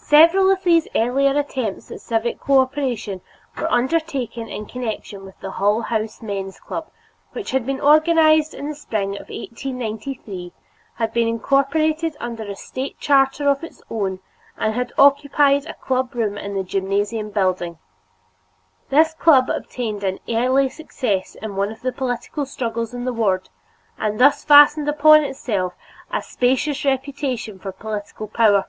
Several 0.00 0.50
of 0.50 0.64
these 0.64 0.88
earlier 0.96 1.38
attempts 1.38 1.92
at 1.92 2.00
civic 2.00 2.40
cooperation 2.40 3.20
were 3.56 3.70
undertaken 3.70 4.48
in 4.48 4.66
connection 4.66 5.24
with 5.24 5.38
the 5.38 5.52
Hull 5.52 5.82
House 5.82 6.20
Men's 6.20 6.58
Club, 6.58 6.90
which 7.30 7.52
had 7.52 7.64
been 7.64 7.80
organized 7.80 8.54
in 8.54 8.68
the 8.68 8.74
spring 8.74 9.10
of 9.10 9.28
1893, 9.28 10.52
had 10.96 11.12
been 11.12 11.28
incorporated 11.28 12.16
under 12.18 12.42
a 12.42 12.56
State 12.56 12.98
charter 12.98 13.48
of 13.48 13.62
its 13.62 13.80
own, 13.88 14.18
and 14.56 14.74
had 14.74 14.92
occupied 14.98 15.64
a 15.66 15.74
club 15.74 16.12
room 16.12 16.36
in 16.36 16.56
the 16.56 16.64
gymnasium 16.64 17.30
building. 17.30 17.78
This 18.88 19.14
club 19.14 19.48
obtained 19.48 20.02
an 20.02 20.18
early 20.28 20.68
success 20.70 21.36
in 21.40 21.54
one 21.54 21.70
of 21.70 21.82
the 21.82 21.92
political 21.92 22.46
struggles 22.46 22.94
in 22.94 23.04
the 23.04 23.12
ward 23.12 23.48
and 23.96 24.18
thus 24.18 24.42
fastened 24.42 24.88
upon 24.88 25.22
itself 25.22 25.74
a 26.12 26.20
specious 26.20 26.84
reputation 26.84 27.60
for 27.60 27.70
political 27.70 28.26
power. 28.26 28.66